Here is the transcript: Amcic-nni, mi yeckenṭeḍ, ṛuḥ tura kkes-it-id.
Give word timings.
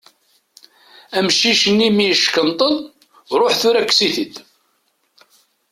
Amcic-nni, 1.17 1.89
mi 1.95 2.05
yeckenṭeḍ, 2.07 2.75
ṛuḥ 3.39 3.53
tura 3.61 3.81
kkes-it-id. 3.87 4.35